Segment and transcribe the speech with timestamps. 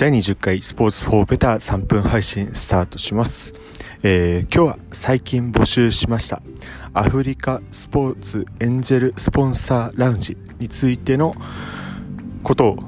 [0.00, 3.52] 第20回スポーツ4ベター3分配信スタートします、
[4.02, 6.40] えー、今日は最近募集しました
[6.94, 11.34] アフリカスポーツエンジェルスポンサーラウンジについての
[12.42, 12.78] ことを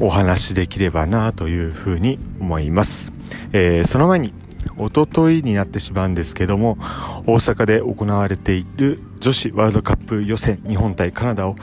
[0.00, 3.10] お話しできればなというふうに思います、
[3.54, 4.34] えー、その前に
[4.76, 6.76] おとといになってしまうんですけども
[7.24, 11.56] 大阪で行われている女子ワールドカップ予選日本対カナダを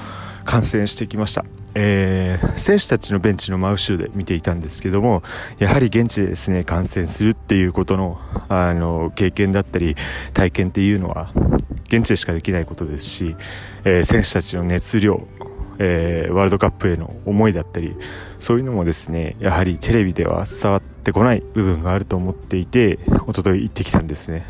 [0.44, 1.46] 観戦してきました。
[1.76, 5.24] えー、選手たちのベンチの真後ろで見ていたんですけども、
[5.60, 9.96] やはり現地でですね、観戦するっていうことの、あの、経験だったり、
[10.34, 11.32] 体験っていうのは、
[11.86, 13.36] 現地でしかできないことですし、
[13.84, 15.28] えー、選手たちの熱量、
[15.80, 17.96] えー、ワールドカップへの思いだったり、
[18.38, 24.46] そういうのもですね、やはりテレビでは伝わってこない部分があると思っていて、おととい行ってきたんですね。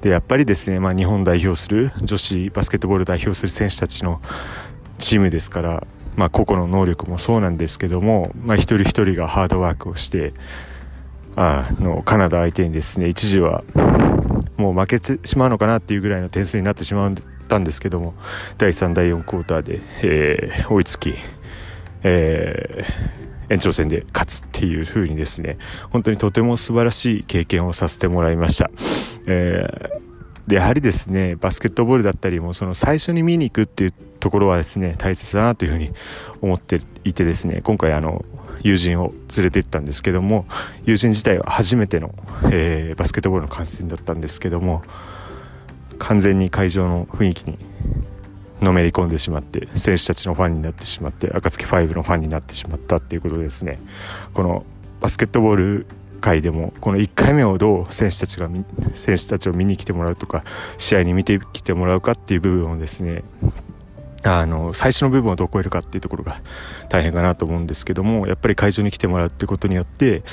[0.00, 4.20] で、やっぱりですね、まあ日本代表する、女子バスケットボール代表する選手たちの
[4.98, 5.86] チームですから、
[6.16, 10.32] まあ、個々の能力もそうなんですけども、まあ、一人一人がハードワークをして
[11.36, 13.62] あのカナダ相手にですね一時は
[14.56, 17.14] もう負けてしまうのかなっていうぐらいの点数になってしまっ
[17.48, 18.14] たんですけども
[18.56, 21.14] 第3第4クォーターで、えー、追いつき、
[22.02, 25.58] えー、延長戦で勝つっていう風にですね
[25.90, 28.70] 本当にとても素晴らしい経験をさせてもらいました。
[29.26, 30.05] えー
[30.46, 35.90] で、やはりですね、バスケットボールだったりも、その最初に見に行くっていうところはですね、大切だなというふうに
[36.40, 38.24] 思っていてですね、今回あの、
[38.62, 40.46] 友人を連れて行ったんですけども、
[40.84, 42.14] 友人自体は初めての、
[42.50, 44.82] えー、バスケットボールの観戦だったんですけども、
[45.98, 47.58] 完全に会場の雰囲気に
[48.60, 53.78] のめり込んでしまって選手たちのファンになってしまって暁ファイブのファンになってしまったっていうことですね。
[54.32, 54.64] この
[55.00, 55.86] バスケットボール
[56.26, 58.48] 回でもこの1回目をどう選手たちが
[58.94, 60.42] 選手たちを見に来てもらうとか
[60.76, 63.22] 試合に見てきてもらうかっていう部分をですね
[64.24, 66.40] あの最初の部分をどう超えるかっていうところが
[66.88, 70.24] 大変かなと思うんですけどもやっぱり会場に来てもらうってことによって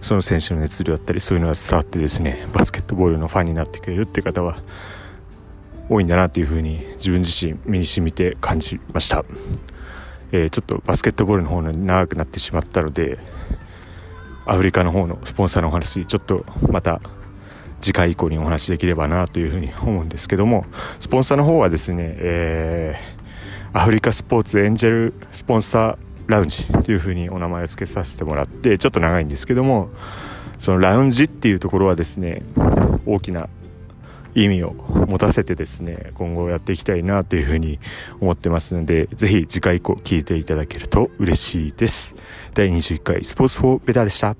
[0.00, 4.56] その選手の熱量だったりそういうのが伝わってですねバスケットボールのファンになってくれるって方は
[5.90, 9.22] 多いんだなというふうに自分自身身に染みて感じました、
[10.32, 13.18] えー、ちょっとバスケットボールの方に長くなってしまったので
[14.46, 17.00] アフリカの方のスポンサーのお話ちょっとまた
[17.80, 20.66] 次回以降にお話できればなというふうに思うんですけども
[20.98, 29.90] スポンサーの方はですね、えー、アフリカスポーツエンジェルスポンサーラウンジというふうにお名前を付けさせてもらってちょっと長いんですけども
[30.58, 32.42] そのラウンジっていうところはですね
[33.06, 33.48] 大きな
[34.34, 34.72] 意味を
[35.08, 37.78] 持たせてですね今後やっていきたいなというふうに
[38.20, 42.14] 思ってますのでぜひ次回以降聞いていただけると嬉しいです。
[42.54, 44.36] 第21回スポーツ4ベターでした。